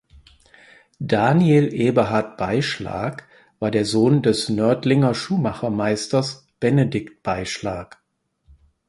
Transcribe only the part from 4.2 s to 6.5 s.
des Nördlinger Schuhmachermeisters